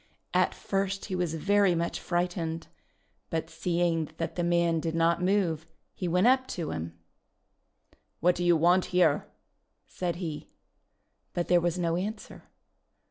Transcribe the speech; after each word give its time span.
At 0.33 0.55
first 0.55 1.05
he 1.05 1.15
was 1.15 1.35
very 1.35 1.75
much 1.75 1.99
frightened, 1.99 2.67
but 3.29 3.51
seeing 3.51 4.09
that 4.17 4.35
the 4.35 4.43
man 4.43 4.79
did 4.79 4.95
not 4.95 5.21
move, 5.21 5.67
he 5.93 6.07
went 6.07 6.25
up 6.25 6.47
to 6.57 6.71
him. 6.71 6.97
'What 8.19 8.33
do 8.33 8.43
you 8.43 8.57
want 8.57 8.85
here?" 8.85 9.27
said 9.85 10.15
he. 10.15 10.49
But 11.33 11.49
there 11.49 11.61
was 11.61 11.77
no 11.77 11.97
answer. 11.97 12.45